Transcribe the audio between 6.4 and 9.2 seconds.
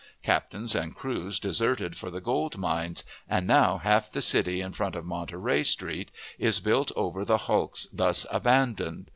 built over the hulks thus abandoned.